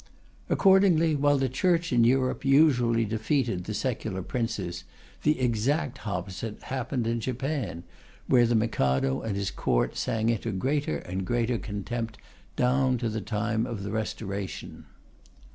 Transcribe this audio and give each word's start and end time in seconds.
Accordingly, 0.49 1.15
while 1.15 1.37
the 1.37 1.47
Church 1.47 1.93
in 1.93 2.03
Europe 2.03 2.43
usually 2.43 3.05
defeated 3.05 3.65
the 3.65 3.73
secular 3.75 4.23
princes, 4.23 4.83
the 5.21 5.39
exact 5.39 6.07
opposite 6.07 6.59
happened 6.63 7.05
in 7.05 7.19
Japan, 7.19 7.83
where 8.25 8.47
the 8.47 8.55
Mikado 8.55 9.21
and 9.21 9.35
his 9.35 9.51
Court 9.51 9.95
sank 9.95 10.31
into 10.31 10.51
greater 10.53 10.97
and 10.97 11.23
greater 11.23 11.59
contempt 11.59 12.17
down 12.55 12.97
to 12.97 13.09
the 13.09 13.21
time 13.21 13.67
of 13.67 13.83
the 13.83 13.91
Restoration. 13.91 14.85